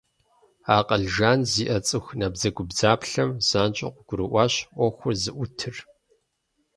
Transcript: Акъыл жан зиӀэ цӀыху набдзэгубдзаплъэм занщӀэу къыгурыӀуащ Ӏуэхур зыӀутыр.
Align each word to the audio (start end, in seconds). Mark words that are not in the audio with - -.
Акъыл 0.77 1.03
жан 1.13 1.39
зиӀэ 1.51 1.77
цӀыху 1.87 2.17
набдзэгубдзаплъэм 2.19 3.29
занщӀэу 3.47 3.93
къыгурыӀуащ 3.95 4.53
Ӏуэхур 4.75 5.13
зыӀутыр. 5.21 5.75